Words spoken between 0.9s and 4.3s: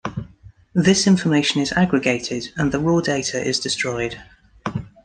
information is aggregated, and the raw data is destroyed.